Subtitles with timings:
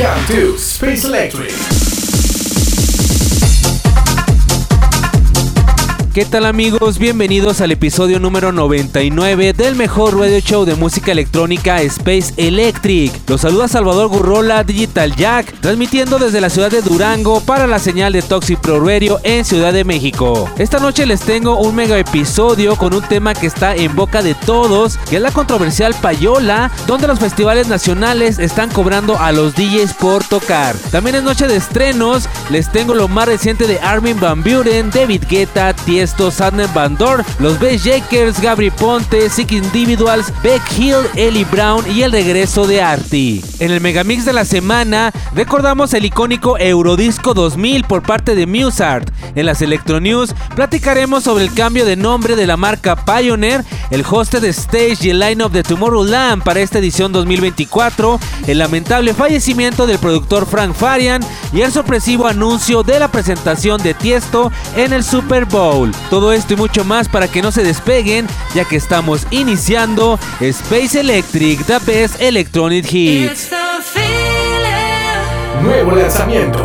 [0.00, 1.69] Welcome to Space Electric.
[6.12, 6.98] ¿Qué tal amigos?
[6.98, 13.12] Bienvenidos al episodio número 99 del mejor radio show de música electrónica Space Electric.
[13.28, 18.12] Los saluda Salvador Gurrola Digital Jack, transmitiendo desde la ciudad de Durango para la señal
[18.12, 20.50] de Toxic Pro Radio en Ciudad de México.
[20.58, 24.34] Esta noche les tengo un mega episodio con un tema que está en boca de
[24.34, 29.94] todos, que es la controversial Payola, donde los festivales nacionales están cobrando a los DJs
[29.94, 30.74] por tocar.
[30.90, 35.22] También es noche de estrenos, les tengo lo más reciente de Armin Van Buren, David
[35.30, 41.44] Guetta, Tiesto, Sadness Van Dorn, los Bass Jakers, Gabri Ponte, Sick Individuals, Beck Hill, Ellie
[41.44, 43.42] Brown y el regreso de Artie.
[43.58, 49.10] En el Megamix de la semana recordamos el icónico Eurodisco 2000 por parte de Musart.
[49.34, 54.02] En las Electro News platicaremos sobre el cambio de nombre de la marca Pioneer, el
[54.10, 59.98] hosted stage y el line-up de Tomorrowland para esta edición 2024, el lamentable fallecimiento del
[59.98, 61.20] productor Frank Farian
[61.52, 65.89] y el sorpresivo anuncio de la presentación de Tiesto en el Super Bowl.
[66.08, 70.98] Todo esto y mucho más para que no se despeguen, ya que estamos iniciando Space
[70.98, 73.50] Electric, The Best Electronic Hits.
[75.62, 76.64] Nuevo lanzamiento.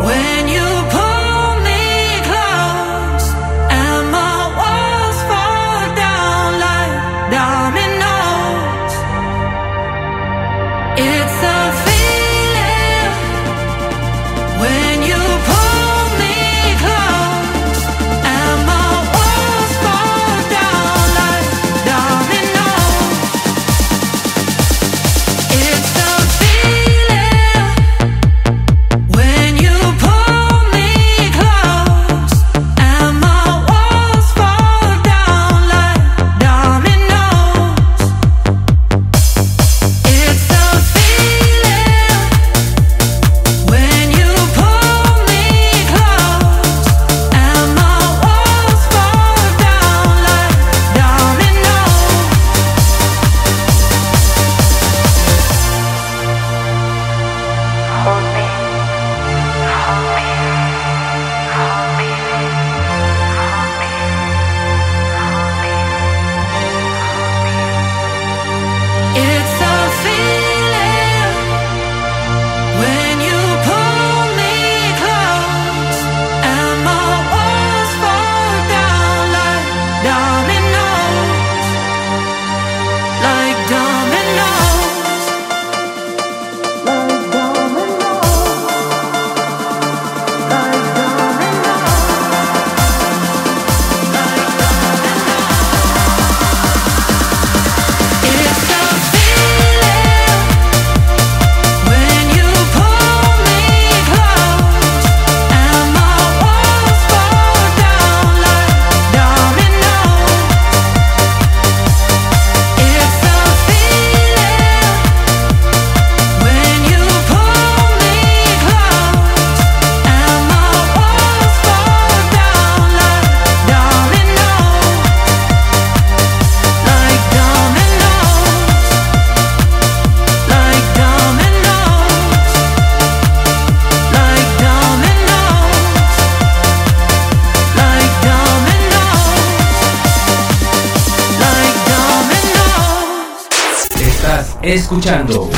[144.86, 145.50] Escuchando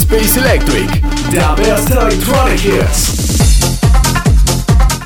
[0.00, 1.00] Space Electric,
[1.30, 3.26] The Best Electronic Hits.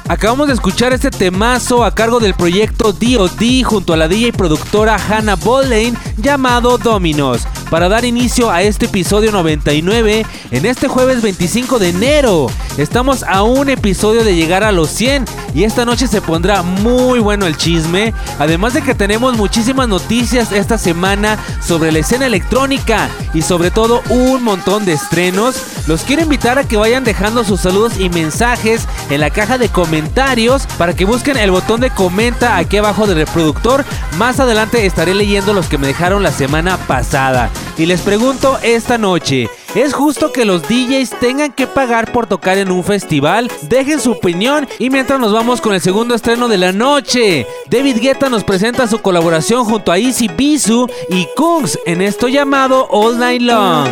[0.08, 4.96] Acabamos de escuchar este temazo a cargo del proyecto DOD junto a la DJ productora
[4.96, 11.78] Hannah Boleyn llamado Dominos para dar inicio a este episodio 99 en este jueves 25
[11.78, 12.48] de enero.
[12.76, 15.24] Estamos a un episodio de llegar a los 100
[15.54, 18.12] y esta noche se pondrá muy bueno el chisme.
[18.38, 24.02] Además de que tenemos muchísimas noticias esta semana sobre la escena electrónica y sobre todo
[24.08, 25.56] un montón de estrenos.
[25.86, 29.68] Los quiero invitar a que vayan dejando sus saludos y mensajes en la caja de
[29.68, 33.84] comentarios para que busquen el botón de comenta aquí abajo del reproductor.
[34.18, 37.50] Más adelante estaré leyendo los que me dejaron la semana pasada.
[37.76, 42.58] Y les pregunto esta noche, ¿Es justo que los DJs tengan que pagar por tocar
[42.58, 43.50] en un festival?
[43.62, 47.46] Dejen su opinión y mientras nos vamos con el segundo estreno de la noche.
[47.66, 52.88] David Guetta nos presenta su colaboración junto a Easy Bisu y Kungs en esto llamado
[52.90, 53.88] All Night Long.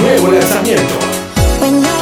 [0.00, 1.99] Nuevo lanzamiento.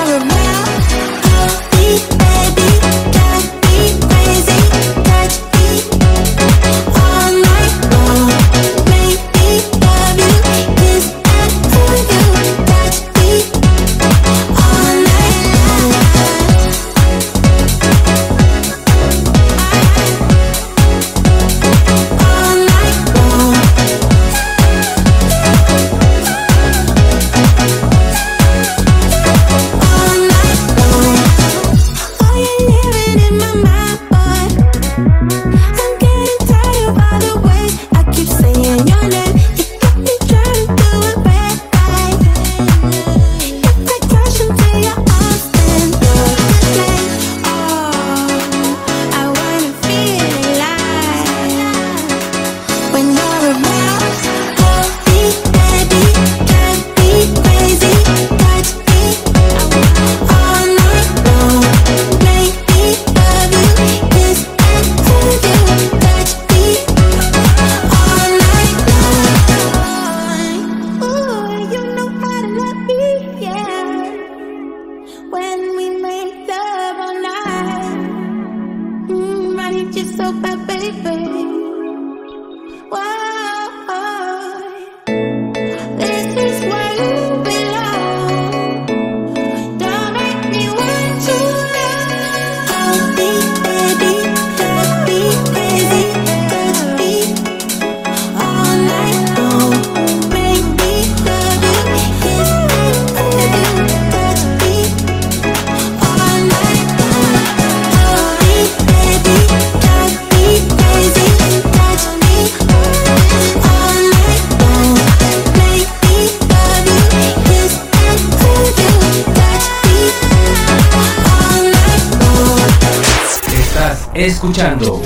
[124.58, 125.00] Escuchando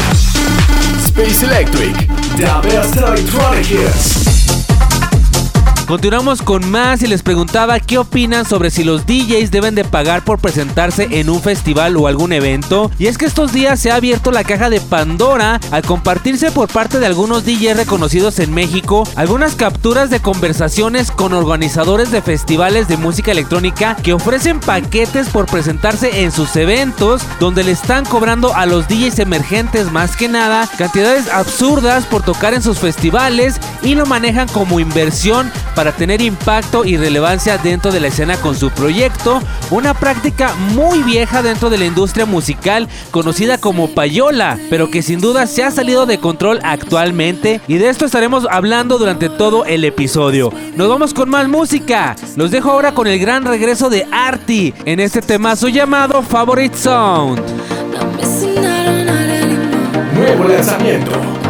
[1.04, 2.01] Space Electric,
[5.92, 10.24] Continuamos con más y les preguntaba qué opinan sobre si los DJs deben de pagar
[10.24, 12.90] por presentarse en un festival o algún evento.
[12.98, 16.72] Y es que estos días se ha abierto la caja de Pandora al compartirse por
[16.72, 22.88] parte de algunos DJs reconocidos en México algunas capturas de conversaciones con organizadores de festivales
[22.88, 28.54] de música electrónica que ofrecen paquetes por presentarse en sus eventos donde le están cobrando
[28.54, 33.94] a los DJs emergentes más que nada cantidades absurdas por tocar en sus festivales y
[33.94, 35.52] lo manejan como inversión
[35.90, 39.42] tener impacto y relevancia dentro de la escena con su proyecto,
[39.72, 45.20] una práctica muy vieja dentro de la industria musical conocida como payola, pero que sin
[45.20, 49.84] duda se ha salido de control actualmente y de esto estaremos hablando durante todo el
[49.84, 50.52] episodio.
[50.76, 55.00] Nos vamos con más música, los dejo ahora con el gran regreso de Artie en
[55.00, 57.42] este temazo llamado Favorite Sound.
[60.14, 61.41] Nuevo lanzamiento.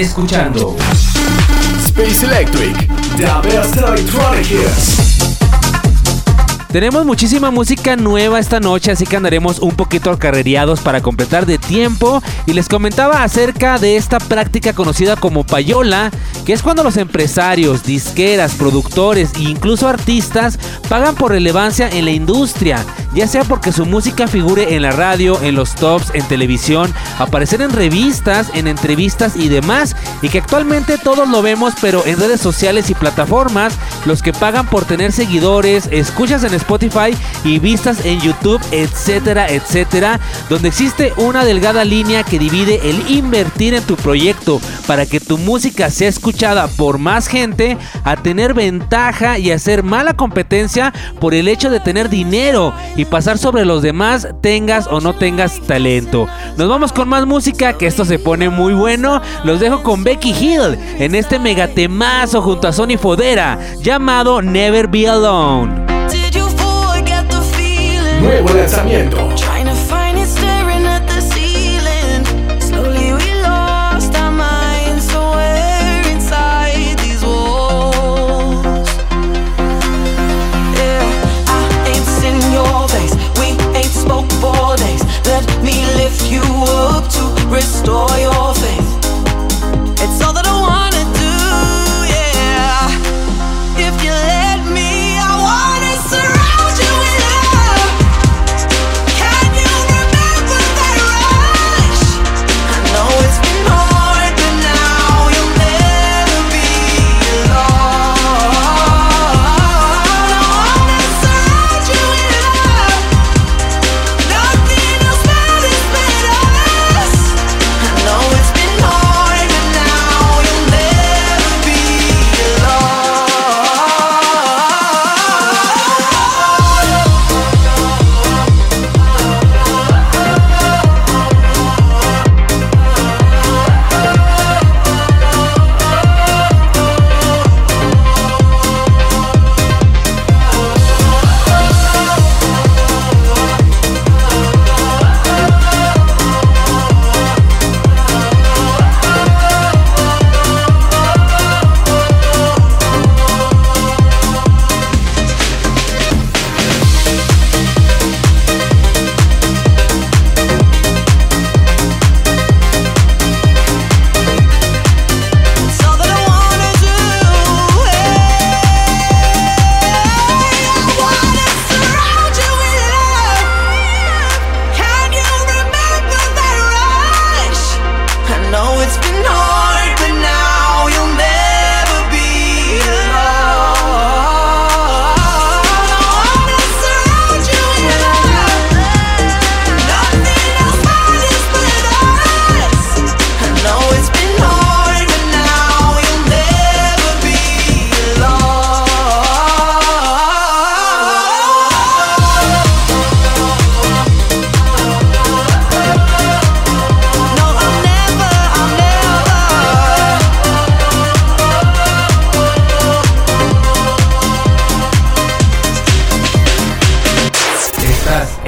[0.00, 0.76] Escuchando
[1.86, 2.76] Space Electric,
[3.16, 5.16] the best electronic hits.
[6.70, 11.56] Tenemos muchísima música nueva esta noche, así que andaremos un poquito carrereados para completar de
[11.56, 12.22] tiempo.
[12.44, 16.10] Y les comentaba acerca de esta práctica conocida como payola,
[16.44, 20.58] que es cuando los empresarios, disqueras, productores e incluso artistas
[20.90, 22.84] pagan por relevancia en la industria,
[23.16, 27.62] ya sea porque su música figure en la radio, en los tops, en televisión, aparecer
[27.62, 32.42] en revistas, en entrevistas y demás, y que actualmente todos lo vemos, pero en redes
[32.42, 38.20] sociales y plataformas, los que pagan por tener seguidores, escuchas en Spotify y vistas en
[38.20, 40.20] YouTube, etcétera, etcétera,
[40.50, 45.38] donde existe una delgada línea que divide el invertir en tu proyecto para que tu
[45.38, 51.48] música sea escuchada por más gente a tener ventaja y hacer mala competencia por el
[51.48, 56.28] hecho de tener dinero y pasar sobre los demás tengas o no tengas talento.
[56.56, 59.20] Nos vamos con más música que esto se pone muy bueno.
[59.44, 65.08] Los dejo con Becky Hill en este megatemazo junto a Sony Fodera llamado Never Be
[65.08, 65.86] Alone.
[68.20, 69.28] Nuevo lanzamiento.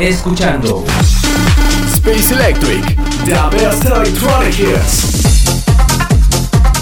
[0.09, 0.85] Escuchando
[1.93, 2.97] Space Electric,
[3.27, 5.19] the best electronic hits.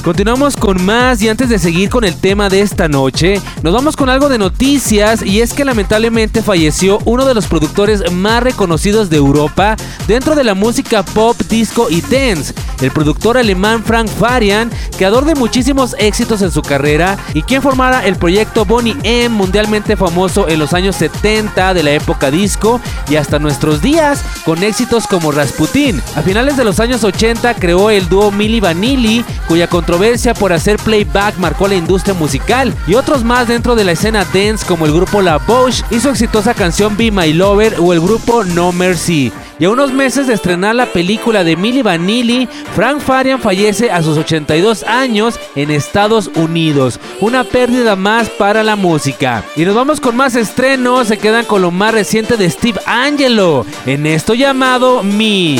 [0.06, 3.96] Continuamos con más y antes de seguir con el tema de esta noche, nos vamos
[3.96, 9.10] con algo de noticias y es que lamentablemente falleció uno de los productores más reconocidos
[9.10, 9.74] de Europa
[10.06, 15.34] dentro de la música pop, disco y dance, el productor alemán Frank Farian, creador de
[15.34, 20.58] muchísimos éxitos en su carrera y quien formara el proyecto Bonnie M mundialmente famoso en
[20.58, 26.02] los años 70 de la época disco y hasta nuestros días con éxitos como Rasputin.
[26.14, 30.76] A finales de los años 80 creó el dúo Milli Vanilli, cuya controversia por hacer
[30.78, 34.92] playback marcó la industria musical y otros más dentro de la escena dance como el
[34.92, 39.32] grupo La Bosch y su exitosa canción Be My Lover o el grupo No Mercy.
[39.58, 44.02] Y a unos meses de estrenar la película de Milli Vanilli, Frank Farian fallece a
[44.02, 47.00] sus 82 años en Estados Unidos.
[47.20, 49.44] Una pérdida más para la música.
[49.56, 53.64] Y nos vamos con más estrenos, se quedan con lo más reciente de Steve Angelo,
[53.86, 55.56] en esto llamado Me.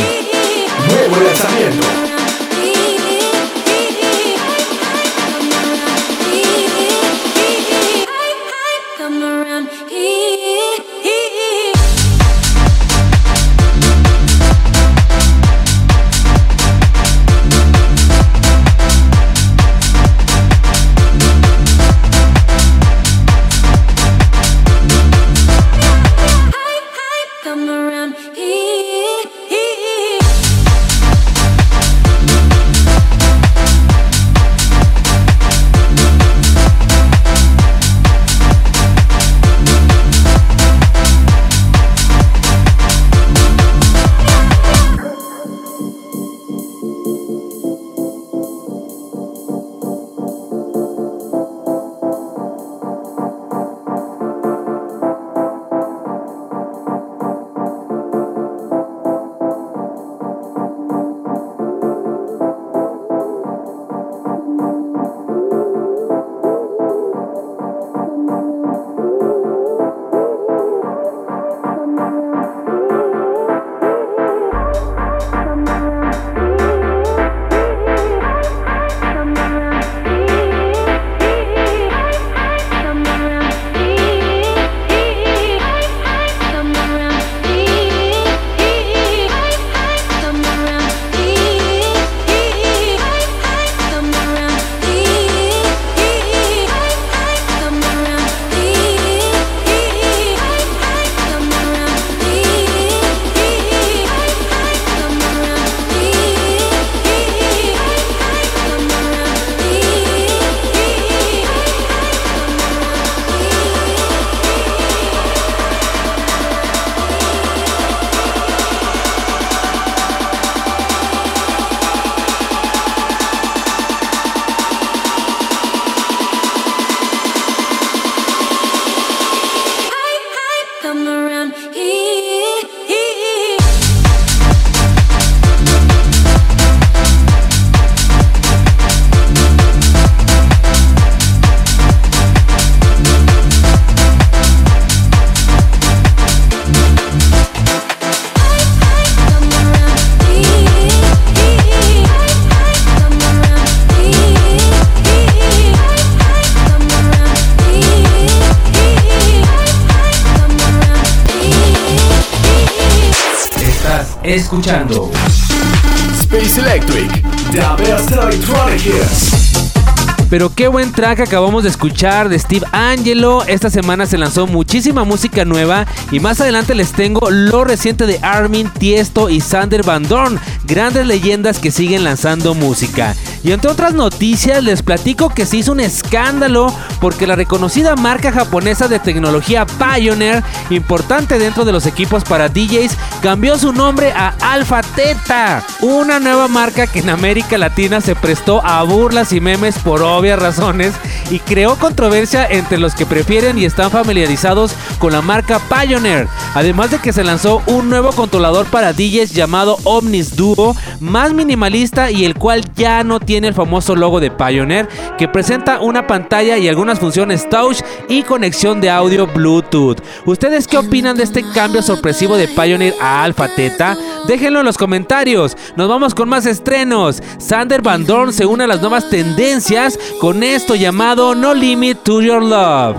[170.97, 173.45] Track acabamos de escuchar de Steve Angelo.
[173.47, 178.19] Esta semana se lanzó muchísima música nueva y más adelante les tengo lo reciente de
[178.23, 183.15] Armin, Tiesto y Sander Van Dorn, grandes leyendas que siguen lanzando música.
[183.43, 188.33] Y entre otras noticias les platico que se hizo un escándalo porque la reconocida marca
[188.33, 194.35] japonesa de tecnología Pioneer, importante dentro de los equipos para DJs, cambió su nombre a
[194.41, 199.79] Alpha Theta, una nueva marca que en América Latina se prestó a burlas y memes
[199.79, 200.95] por obvias razones
[201.31, 206.29] y creó controversia entre los que prefieren y están familiarizados con la marca Pioneer.
[206.55, 212.11] Además de que se lanzó un nuevo controlador para DJs llamado Omnis Duo, más minimalista
[212.11, 216.59] y el cual ya no tiene el famoso logo de Pioneer, que presenta una pantalla
[216.59, 219.99] y algunas funciones touch y conexión de audio Bluetooth.
[220.25, 223.97] ¿Ustedes qué opinan de este cambio sorpresivo de Pioneer a Alpha Theta?
[224.27, 225.57] Déjenlo en los comentarios.
[225.77, 227.23] Nos vamos con más estrenos.
[227.39, 232.21] Sander Van Dorn se une a las nuevas tendencias con esto llamado No Limit to
[232.21, 232.97] Your Love.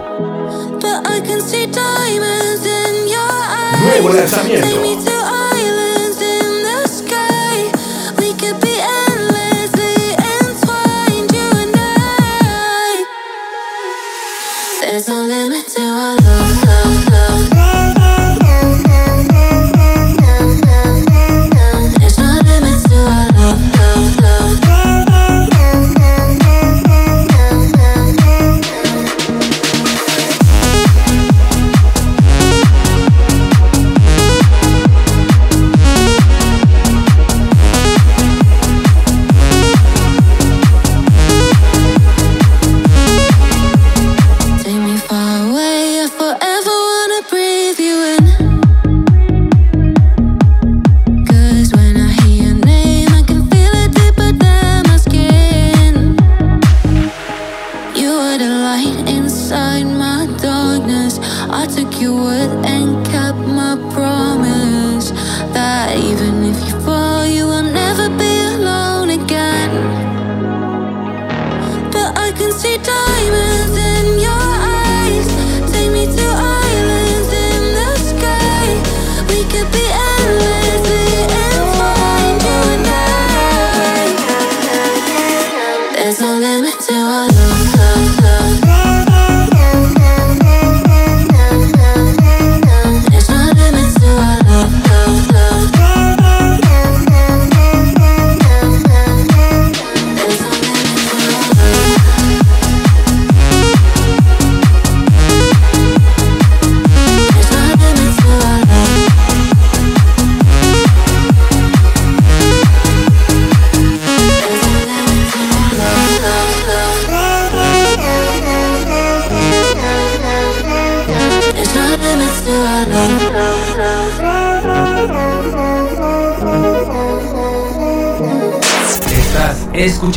[0.80, 1.18] But I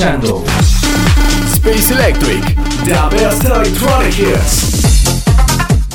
[0.01, 0.50] ちゃ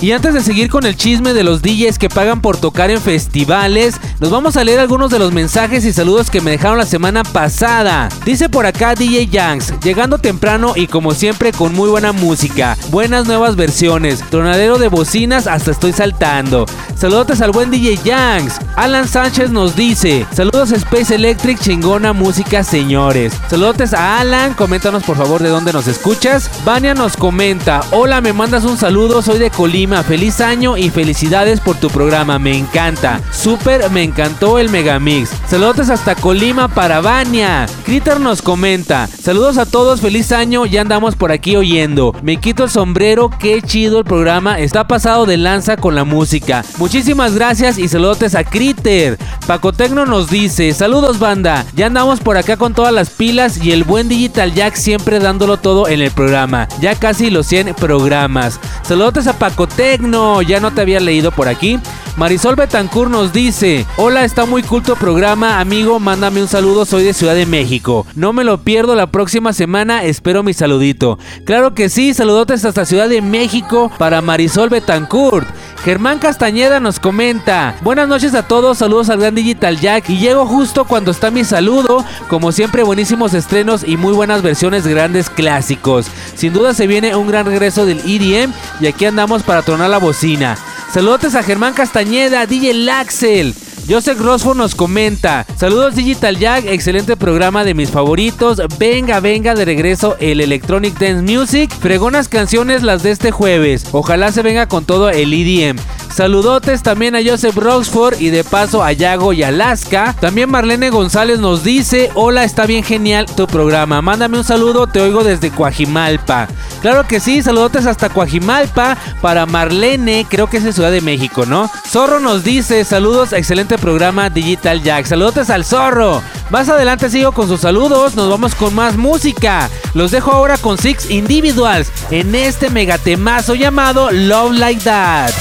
[0.06, 3.02] Y antes de seguir con el chisme de los DJs que pagan por tocar en
[3.02, 6.86] festivales, nos vamos a leer algunos de los mensajes y saludos que me dejaron la
[6.86, 8.10] semana pasada.
[8.24, 13.26] Dice por acá DJ Yanks, llegando temprano y como siempre con muy buena música, buenas
[13.26, 16.68] nuevas versiones, tronadero de bocinas hasta estoy saltando.
[16.96, 18.60] Saludos al buen DJ Yanks.
[18.76, 23.34] Alan Sánchez nos dice, saludos Space Electric, chingona música señores.
[23.50, 26.50] Saludos a Alan, coméntanos por favor de dónde nos escuchas.
[26.64, 31.60] Vania nos comenta, hola me mandas un saludo, soy de Colima, feliz año y felicidades
[31.60, 33.22] por tu programa, me encanta.
[33.32, 35.30] Súper, me encantó el Megamix.
[35.48, 37.66] Saludos hasta Colima para Vania.
[37.86, 42.16] Critter nos comenta, saludos a todos, feliz año, ya andamos por aquí oyendo.
[42.22, 46.64] Me quito el sombrero, qué chido el programa, está pasado de lanza con la música.
[46.78, 49.18] Muchísimas gracias y saludos a Critter.
[49.48, 53.72] Paco Tecno nos dice, saludos banda, ya andamos por acá con todas las pilas y
[53.72, 56.68] el buen Digital Jack siempre dándolo todo en el programa.
[56.82, 58.60] Ya casi los 100 programas.
[58.84, 61.80] Saludos a Paco Tecno, ya no te había leído por aquí.
[62.18, 67.14] Marisol Betancourt nos dice, hola, está muy culto programa, amigo, mándame un saludo, soy de
[67.14, 68.08] Ciudad de México.
[68.16, 71.20] No me lo pierdo la próxima semana, espero mi saludito.
[71.44, 75.48] Claro que sí, saludotes hasta Ciudad de México para Marisol Betancourt.
[75.84, 80.48] Germán Castañeda nos comenta, buenas noches a todos, saludos al gran Digital Jack y llego
[80.48, 85.30] justo cuando está mi saludo, como siempre buenísimos estrenos y muy buenas versiones de grandes
[85.30, 86.08] clásicos.
[86.34, 89.98] Sin duda se viene un gran regreso del EDM y aquí andamos para tronar la
[89.98, 90.58] bocina.
[90.94, 93.54] Saludos a Germán Castañeda, DJ Laxel.
[93.88, 99.64] Joseph Rosford nos comenta, saludos Digital Jack, excelente programa de mis favoritos, venga, venga de
[99.64, 104.86] regreso el Electronic Dance Music, fregonas canciones las de este jueves, ojalá se venga con
[104.86, 105.78] todo el EDM.
[106.16, 110.16] Saludotes también a Joseph Roxford y de paso a Yago y Alaska.
[110.22, 114.02] También Marlene González nos dice, hola, está bien genial tu programa.
[114.02, 116.48] Mándame un saludo, te oigo desde Coajimalpa.
[116.82, 121.46] Claro que sí, saludotes hasta Coajimalpa para Marlene, creo que es de Ciudad de México,
[121.46, 121.70] ¿no?
[121.86, 125.06] Zorro nos dice, saludos, excelente programa Digital Jack.
[125.06, 126.22] Saludotes al Zorro.
[126.50, 129.70] Más adelante sigo con sus saludos, nos vamos con más música.
[129.94, 135.32] Los dejo ahora con Six Individuals en este megatemazo llamado Love Like That.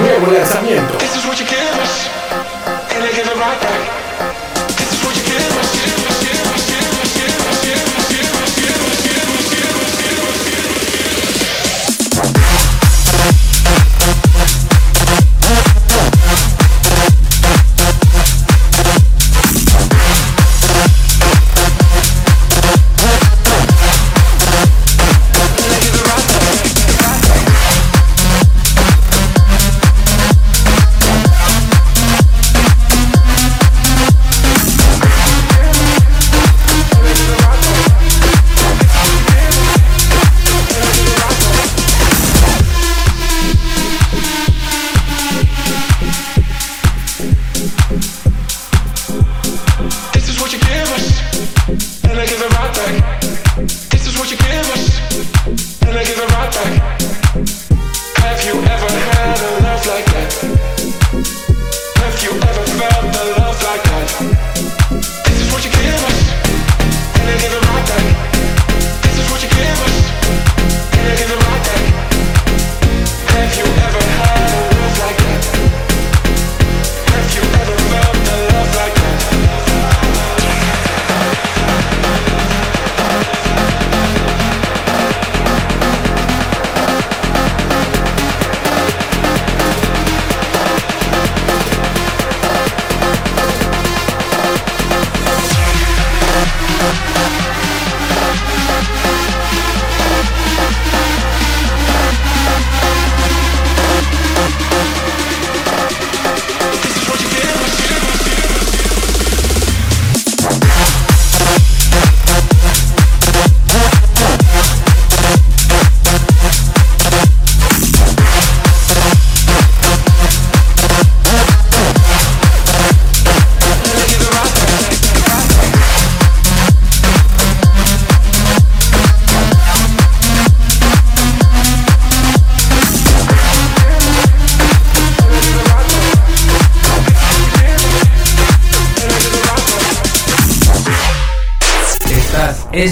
[0.00, 0.98] Nuevo lanzamiento.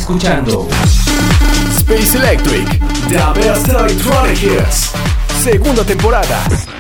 [0.09, 0.66] Escuchando
[1.77, 2.66] Space Electric,
[3.09, 4.92] The Best Electronic Hits.
[5.42, 6.77] Segunda temporada.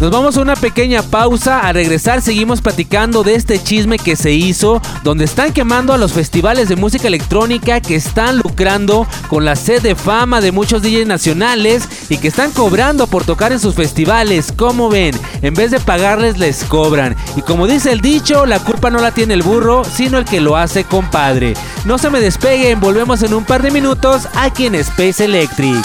[0.00, 1.60] Nos vamos a una pequeña pausa.
[1.60, 6.14] A regresar seguimos platicando de este chisme que se hizo, donde están quemando a los
[6.14, 11.06] festivales de música electrónica que están lucrando con la sed de fama de muchos DJs
[11.06, 14.54] nacionales y que están cobrando por tocar en sus festivales.
[14.56, 17.14] Como ven, en vez de pagarles les cobran.
[17.36, 20.40] Y como dice el dicho, la culpa no la tiene el burro, sino el que
[20.40, 21.52] lo hace compadre.
[21.84, 25.84] No se me despeguen, volvemos en un par de minutos aquí en Space Electric.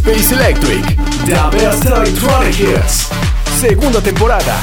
[0.00, 2.82] Space Electric, The Best Electronic.
[3.60, 4.58] Segunda temporada.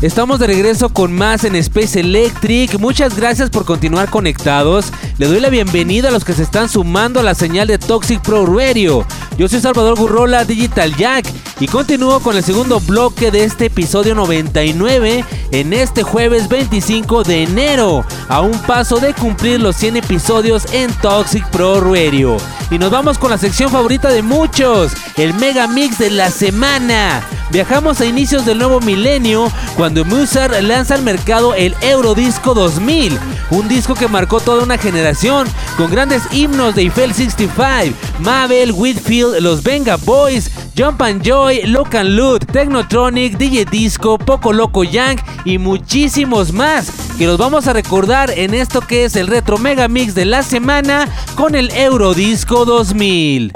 [0.00, 2.78] Estamos de regreso con más en Space Electric.
[2.78, 4.92] Muchas gracias por continuar conectados.
[5.18, 8.22] Le doy la bienvenida a los que se están sumando a la señal de Toxic
[8.22, 9.04] Pro Radio.
[9.36, 11.26] Yo soy Salvador Gurrola, Digital Jack,
[11.60, 17.42] y continúo con el segundo bloque de este episodio 99 en este jueves 25 de
[17.42, 22.36] enero, a un paso de cumplir los 100 episodios en Toxic Pro Radio.
[22.70, 27.22] Y nos vamos con la sección favorita de muchos, el Mega Mix de la semana.
[27.50, 33.18] viajamos a inicios del nuevo milenio cuando Musar lanza al mercado el Eurodisco 2000,
[33.50, 39.40] un disco que marcó toda una generación con grandes himnos de Eiffel 65, Mabel, Whitfield,
[39.40, 45.22] los Venga Boys, Jump and Joy, Look and Loot, Technotronic, DJ Disco, Poco Loco Yang
[45.46, 49.88] y muchísimos más que los vamos a recordar en esto que es el Retro Mega
[49.88, 53.52] Mix de la semana con el Eurodisco 2000.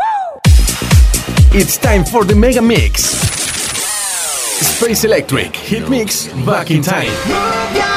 [1.52, 3.14] It's time for the Mega Mix.
[4.60, 7.91] Space Electric Hit Mix Back in Time.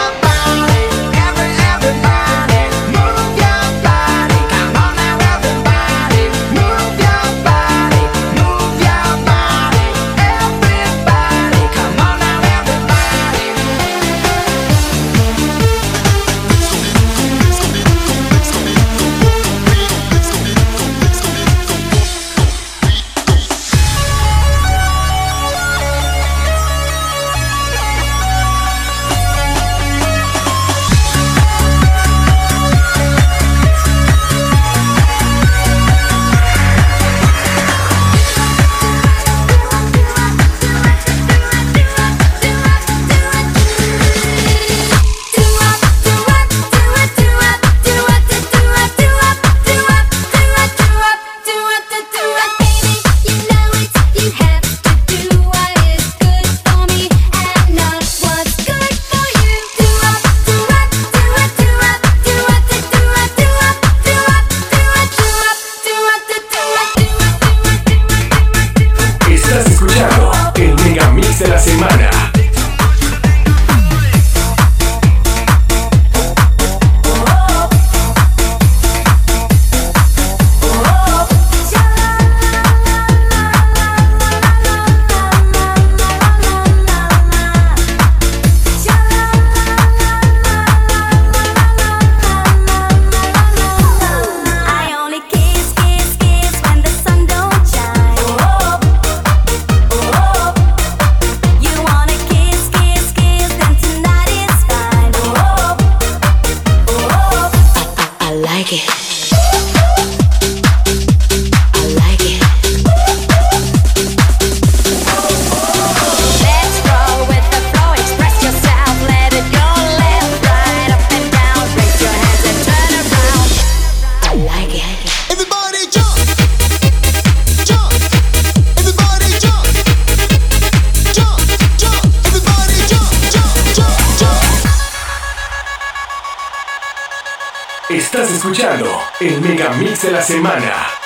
[138.65, 141.04] Escuchando el Mega Mix de la semana.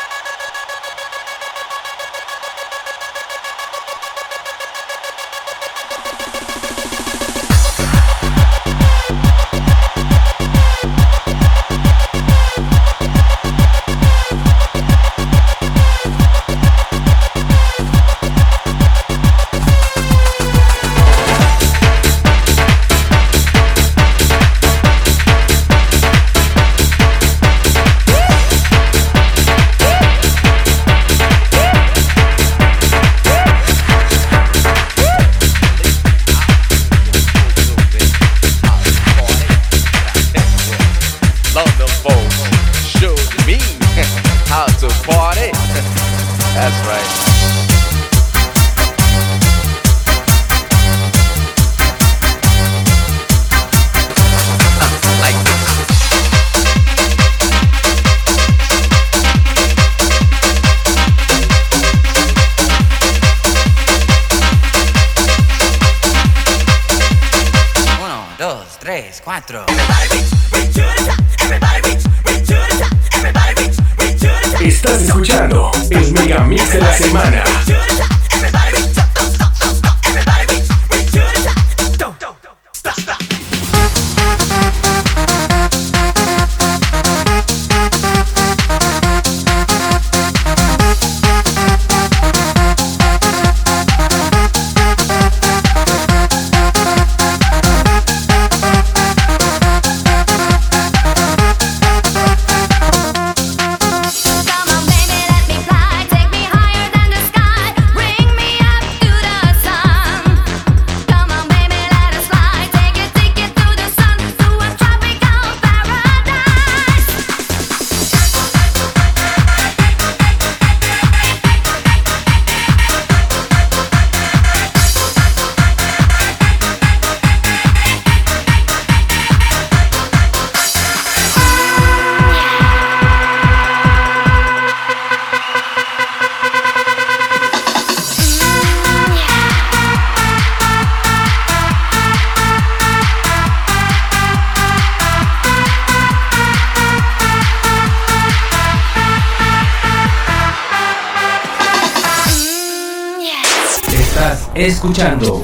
[154.69, 155.41] Escuchando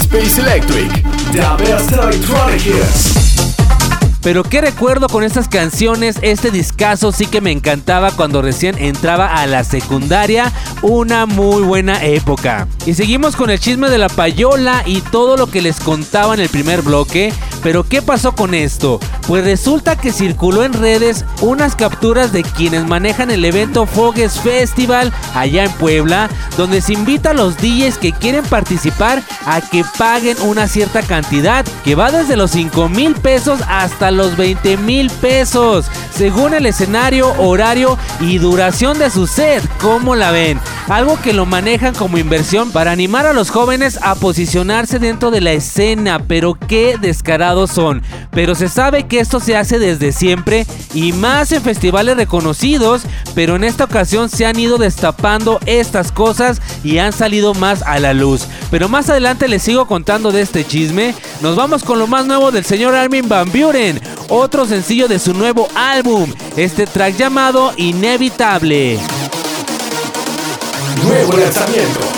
[0.00, 0.90] Space Electric,
[1.32, 3.28] the best electronic hits.
[4.22, 9.28] Pero qué recuerdo con estas canciones, este discazo sí que me encantaba cuando recién entraba
[9.28, 10.52] a la secundaria,
[10.82, 12.66] una muy buena época.
[12.84, 16.40] Y seguimos con el chisme de la payola y todo lo que les contaba en
[16.40, 18.98] el primer bloque, pero ¿qué pasó con esto?
[19.28, 25.12] Pues resulta que circuló en redes unas capturas de quienes manejan el evento Fogues Festival
[25.34, 30.38] allá en Puebla, donde se invita a los DJs que quieren participar a que paguen
[30.40, 35.90] una cierta cantidad, que va desde los 5 mil pesos hasta los 20 mil pesos,
[36.10, 39.62] según el escenario, horario y duración de su set.
[39.78, 40.58] ¿Cómo la ven?
[40.88, 45.42] Algo que lo manejan como inversión para animar a los jóvenes a posicionarse dentro de
[45.42, 48.02] la escena, pero qué descarados son.
[48.30, 53.02] Pero se sabe que esto se hace desde siempre y más en festivales reconocidos,
[53.34, 57.98] pero en esta ocasión se han ido destapando estas cosas y han salido más a
[57.98, 58.46] la luz.
[58.70, 61.14] Pero más adelante les sigo contando de este chisme.
[61.40, 65.34] Nos vamos con lo más nuevo del señor Armin Van Buren, otro sencillo de su
[65.34, 68.98] nuevo álbum, este track llamado Inevitable.
[71.04, 72.17] Nuevo lanzamiento.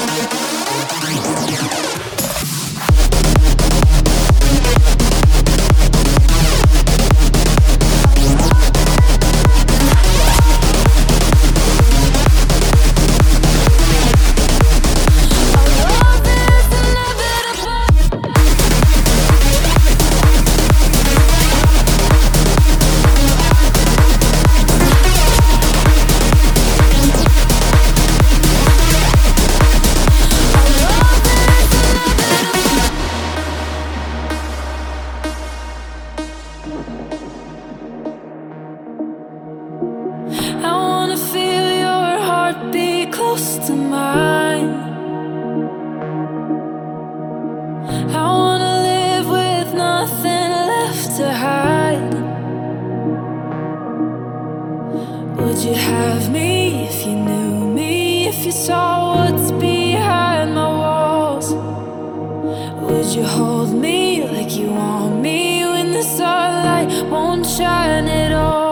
[55.91, 58.29] Have me if you knew me?
[58.29, 61.49] If you saw what's behind my walls?
[62.85, 68.70] Would you hold me like you want me when the sunlight won't shine at all?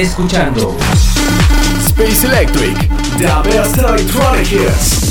[0.00, 0.76] Escuchando
[1.84, 2.88] Space Electric,
[3.18, 5.01] the best electronic.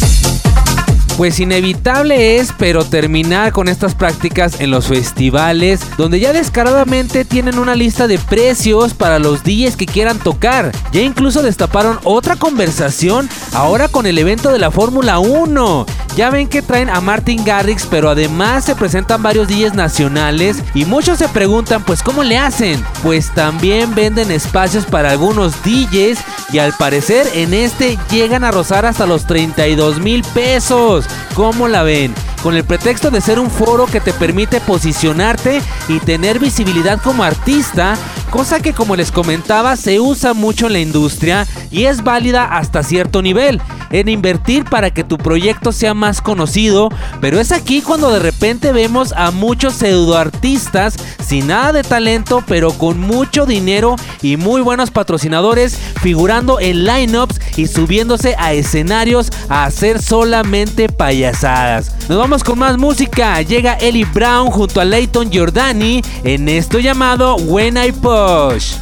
[1.21, 7.59] Pues inevitable es, pero terminar con estas prácticas en los festivales, donde ya descaradamente tienen
[7.59, 10.71] una lista de precios para los DJs que quieran tocar.
[10.91, 15.85] Ya incluso destaparon otra conversación ahora con el evento de la Fórmula 1.
[16.15, 20.85] Ya ven que traen a Martin Garrix, pero además se presentan varios DJs nacionales y
[20.85, 22.83] muchos se preguntan, pues ¿cómo le hacen?
[23.03, 26.17] Pues también venden espacios para algunos DJs
[26.51, 31.05] y al parecer en este llegan a rozar hasta los 32 mil pesos.
[31.33, 32.13] ¿Cómo la ven?
[32.43, 37.23] Con el pretexto de ser un foro que te permite posicionarte y tener visibilidad como
[37.23, 37.95] artista,
[38.31, 42.81] cosa que como les comentaba se usa mucho en la industria y es válida hasta
[42.81, 43.61] cierto nivel,
[43.91, 48.71] en invertir para que tu proyecto sea más conocido, pero es aquí cuando de repente
[48.71, 54.91] vemos a muchos pseudoartistas sin nada de talento, pero con mucho dinero y muy buenos
[54.91, 61.93] patrocinadores figurando en lineups y subiéndose a escenarios a hacer solamente payasadas.
[62.07, 63.41] Nos vamos con más música.
[63.41, 67.91] Llega Ellie Brown junto a Leighton Giordani en esto llamado When I
[68.21, 68.75] Push.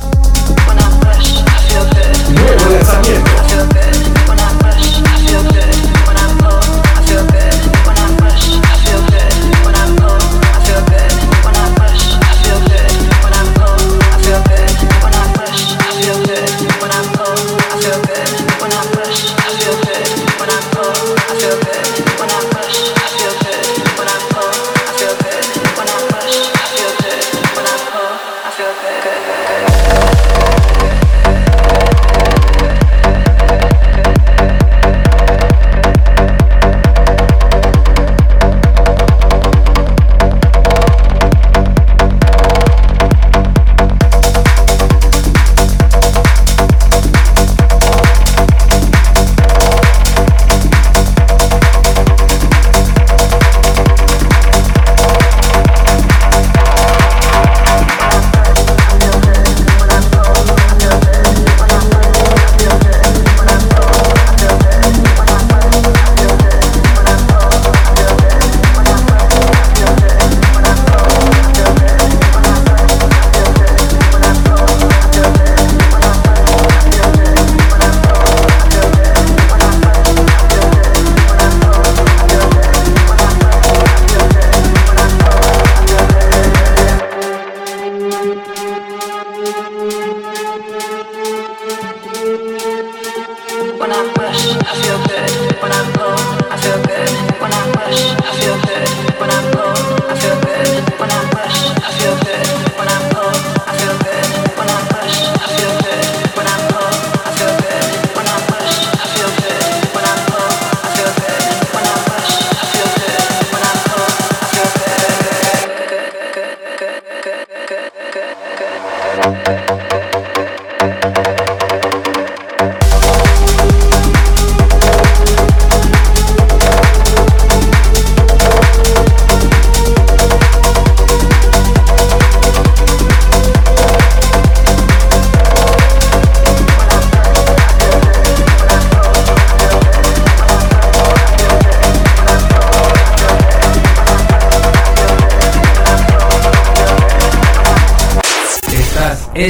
[2.30, 3.32] Nuevo lanzamiento.
[3.74, 3.89] When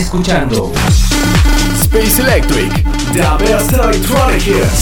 [0.09, 0.71] escuchando
[1.83, 2.83] Space Electric,
[3.13, 4.78] the best electronic hits.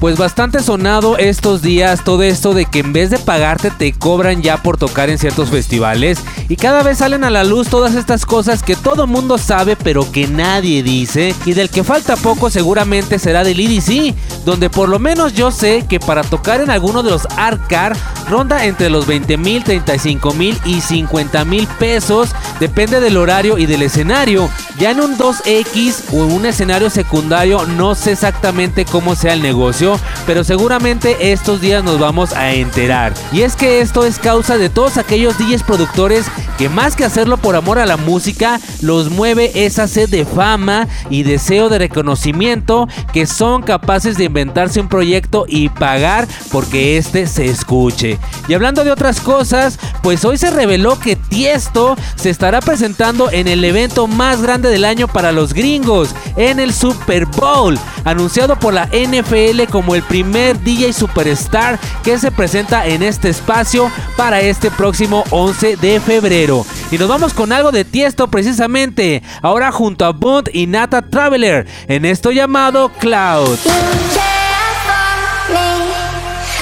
[0.00, 4.40] Pues bastante sonado estos días todo esto de que en vez de pagarte te cobran
[4.40, 8.24] ya por tocar en ciertos festivales y cada vez salen a la luz todas estas
[8.24, 13.18] cosas que todo mundo sabe pero que nadie dice y del que falta poco seguramente
[13.18, 14.14] será del EDC,
[14.46, 17.94] donde por lo menos yo sé que para tocar en alguno de los Arcar
[18.30, 23.66] ronda entre los 20 mil, 35 mil y 50 mil pesos, depende del horario y
[23.66, 24.48] del escenario.
[24.78, 29.42] Ya en un 2X o en un escenario secundario no sé exactamente cómo sea el
[29.42, 29.89] negocio,
[30.26, 33.14] pero seguramente estos días nos vamos a enterar.
[33.32, 36.26] Y es que esto es causa de todos aquellos DJs productores
[36.58, 40.88] que más que hacerlo por amor a la música, los mueve esa sed de fama
[41.08, 47.26] y deseo de reconocimiento que son capaces de inventarse un proyecto y pagar porque este
[47.26, 48.18] se escuche.
[48.48, 53.48] Y hablando de otras cosas, pues hoy se reveló que Tiesto se estará presentando en
[53.48, 58.74] el evento más grande del año para los gringos, en el Super Bowl, anunciado por
[58.74, 64.70] la NFL como el primer DJ Superstar que se presenta en este espacio para este
[64.70, 66.66] próximo 11 de febrero.
[66.90, 71.66] Y nos vamos con algo de Tiesto precisamente, ahora junto a Bond y Nata Traveler,
[71.88, 73.58] en esto llamado Cloud.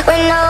[0.07, 0.49] When no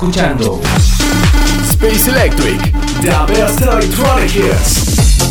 [0.00, 0.58] escuchando
[1.72, 2.58] Space Electric,
[3.02, 5.28] the best electronic hits.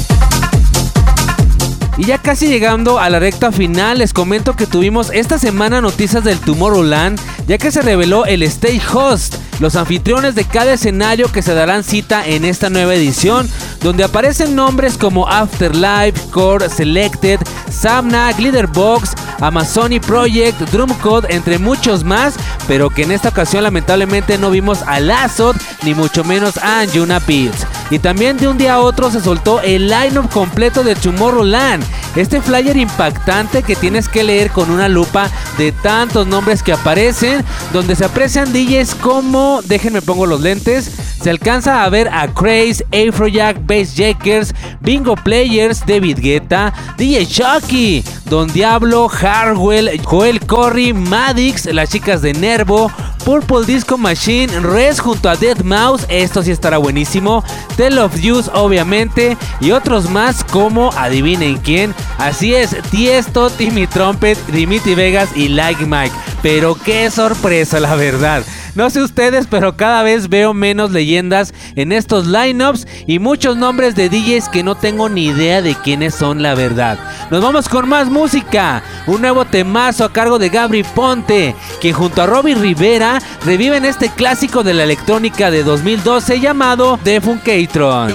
[1.97, 6.23] Y ya casi llegando a la recta final, les comento que tuvimos esta semana noticias
[6.23, 11.41] del Tomorrowland, ya que se reveló el Stage Host, los anfitriones de cada escenario que
[11.41, 13.49] se darán cita en esta nueva edición,
[13.81, 17.39] donde aparecen nombres como Afterlife, Core Selected,
[17.71, 22.35] Samna, Glitterbox, Amazoni Project, Drumcode, entre muchos más,
[22.67, 27.19] pero que en esta ocasión lamentablemente no vimos a Lazot ni mucho menos a Anjuna
[27.19, 27.65] Beats.
[27.91, 31.83] Y también de un día a otro se soltó el lineup completo de Tomorrowland.
[32.15, 37.43] Este flyer impactante que tienes que leer con una lupa de tantos nombres que aparecen,
[37.73, 42.85] donde se aprecian DJs como, déjenme pongo los lentes, se alcanza a ver a Craze,
[42.91, 51.65] Afrojack, Bass Jakers, Bingo Players, David Guetta, DJ Chucky, Don Diablo, Harwell, Joel Corry, Madix,
[51.73, 52.91] las chicas de Nervo,
[53.29, 57.43] Purple Disco Machine, Res junto a Dead Mouse, esto sí estará buenísimo,
[57.77, 64.35] Tell of Use obviamente y otros más como adivinen quién, así es, Tiesto, Timmy Trumpet,
[64.47, 68.41] Dimitri Vegas y Like Mike, pero qué sorpresa la verdad.
[68.75, 73.95] No sé ustedes, pero cada vez veo menos leyendas en estos lineups y muchos nombres
[73.95, 76.97] de DJs que no tengo ni idea de quiénes son la verdad.
[77.31, 78.83] Nos vamos con más música.
[79.07, 84.09] Un nuevo temazo a cargo de Gabri Ponte, quien junto a Robbie Rivera reviven este
[84.09, 88.13] clásico de la electrónica de 2012 llamado The Funkatron.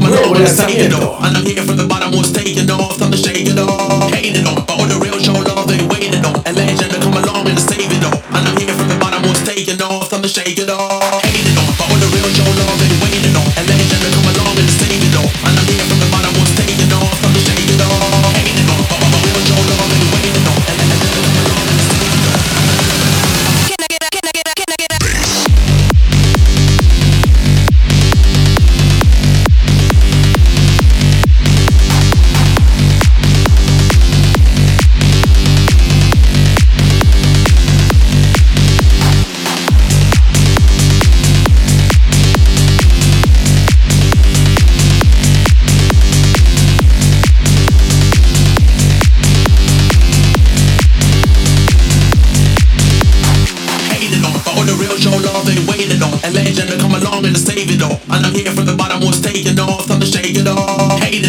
[0.00, 1.18] Nuevo lanzamiento.
[9.46, 11.22] Taking off, I'm shake it off.
[11.22, 13.46] Hate it off, all the real show love they waiting on.
[13.58, 15.30] And legend to come along and save it all.
[15.46, 15.95] And I'm here from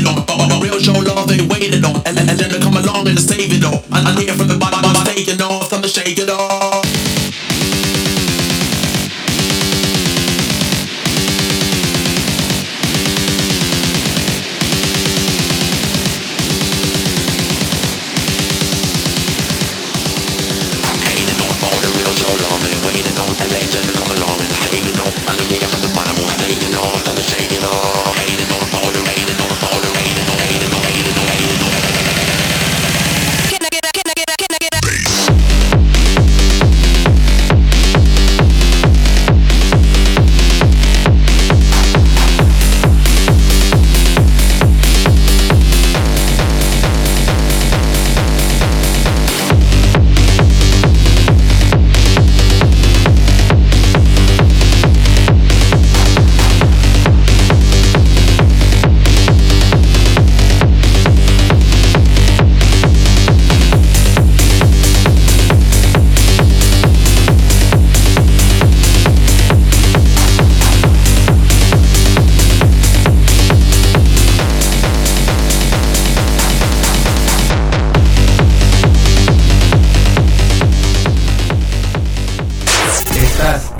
[0.07, 0.27] off.
[0.27, 2.01] Hate it on, all the real show love they waiting on.
[2.05, 3.83] And legend to come along and save it all.
[3.91, 4.86] And I'm here from the bottom,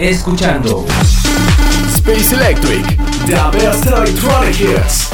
[0.10, 0.86] escuchando
[1.96, 5.10] Space Electric, the best electronic hits.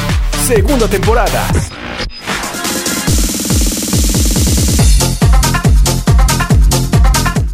[0.46, 1.48] Segunda temporada.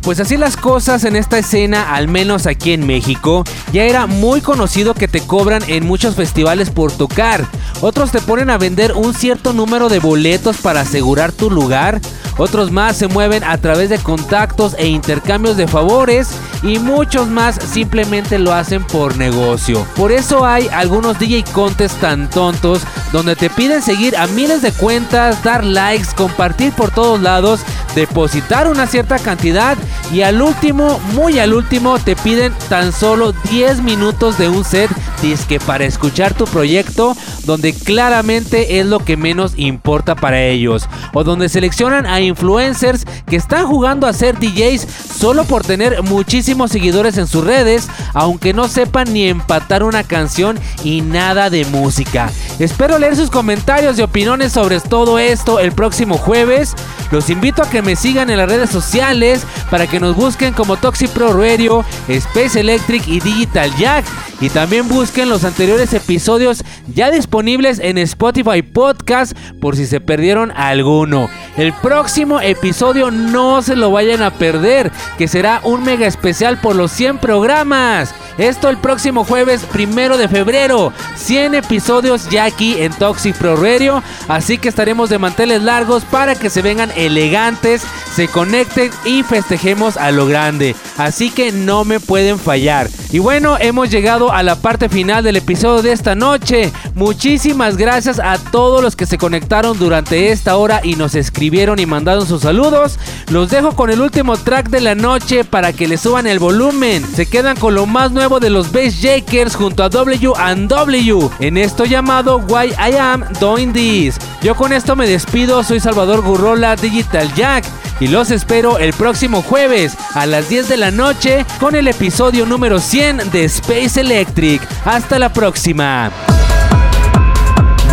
[0.01, 4.41] Pues así las cosas en esta escena, al menos aquí en México, ya era muy
[4.41, 7.45] conocido que te cobran en muchos festivales por tocar.
[7.81, 12.01] Otros te ponen a vender un cierto número de boletos para asegurar tu lugar.
[12.39, 16.29] Otros más se mueven a través de contactos e intercambios de favores.
[16.63, 19.85] Y muchos más simplemente lo hacen por negocio.
[19.95, 22.81] Por eso hay algunos DJ contests tan tontos
[23.13, 27.61] donde te piden seguir a miles de cuentas, dar likes, compartir por todos lados,
[27.95, 29.77] depositar una cierta cantidad
[30.11, 34.89] y al último, muy al último, te piden tan solo 10 minutos de un set
[35.21, 37.15] disque para escuchar tu proyecto,
[37.45, 43.35] donde claramente es lo que menos importa para ellos, o donde seleccionan a influencers que
[43.35, 48.67] están jugando a ser DJs solo por tener muchísimos seguidores en sus redes, aunque no
[48.67, 52.31] sepan ni empatar una canción y nada de música.
[52.59, 56.75] Espero leer sus comentarios y opiniones sobre todo esto el próximo jueves.
[57.11, 60.77] Los invito a que me sigan en las redes sociales para que nos busquen como
[60.77, 64.05] Toxic Pro Radio, Space Electric y Digital Jack.
[64.41, 66.63] Y también busquen los anteriores episodios
[66.93, 71.29] ya disponibles en Spotify Podcast por si se perdieron alguno.
[71.57, 76.75] El próximo episodio no se lo vayan a perder, que será un mega especial por
[76.75, 78.13] los 100 programas.
[78.37, 80.93] Esto el próximo jueves primero de febrero.
[81.17, 84.01] 100 episodios ya aquí en Toxic Pro Radio.
[84.29, 87.83] Así que estaremos de manteles largos para que se vengan elegantes,
[88.15, 90.75] se conecten y festejemos a lo grande.
[90.97, 92.89] Así que no me pueden fallar.
[93.11, 96.71] Y bueno, hemos llegado a la parte final del episodio de esta noche.
[96.95, 101.85] Muchísimas gracias a todos los que se conectaron durante esta hora y nos escribieron y
[101.85, 102.99] mandaron sus saludos.
[103.29, 107.05] Los dejo con el último track de la noche para que le suban el volumen.
[107.05, 111.29] Se quedan con lo más nuevo de los Bass Jakers junto a W and W
[111.39, 114.17] en esto llamado Why I Am Doing This.
[114.41, 117.65] Yo con esto me despido, soy Salvador Gurrola Digital Jack
[117.99, 122.45] y los espero el próximo jueves a las 10 de la noche con el episodio
[122.45, 124.61] número 100 de Space Electric.
[124.85, 126.11] Hasta la próxima.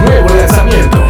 [0.04, 1.05] Nuevo lanzamiento.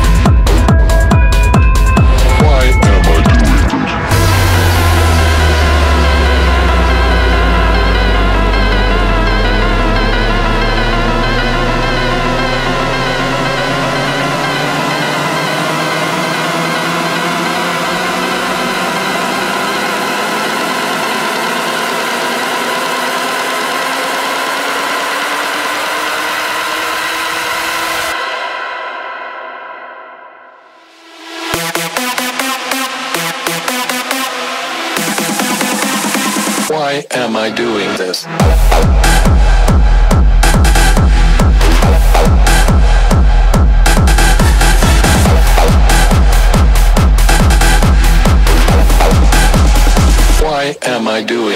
[37.96, 38.24] This?
[50.42, 51.55] Why am I doing